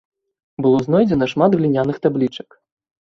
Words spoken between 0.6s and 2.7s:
Было знойдзена шмат гліняных таблічак.